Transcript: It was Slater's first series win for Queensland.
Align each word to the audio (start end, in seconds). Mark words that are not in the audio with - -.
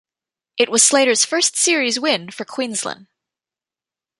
It 0.57 0.69
was 0.71 0.81
Slater's 0.81 1.25
first 1.25 1.55
series 1.55 1.99
win 1.99 2.31
for 2.31 2.43
Queensland. 2.43 3.05